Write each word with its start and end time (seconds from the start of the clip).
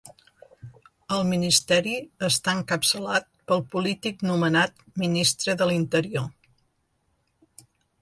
El 1.17 1.27
ministeri 1.31 1.93
està 2.29 2.55
encapçalat 2.61 3.29
pel 3.53 3.63
polític 3.77 4.27
nomenat 4.33 4.85
Ministre 5.05 5.59
de 5.63 5.73
l'Interior. 5.73 6.31